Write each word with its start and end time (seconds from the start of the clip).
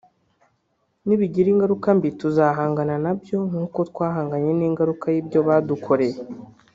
nibigira 1.05 1.47
ingaruka 1.53 1.87
mbi 1.97 2.09
tuzahangana 2.19 2.95
nayo 3.03 3.37
nkuko 3.49 3.79
twahanganye 3.89 4.51
n’ingaruka 4.59 5.05
y’ibyo 5.15 5.39
badukoreye 5.47 6.17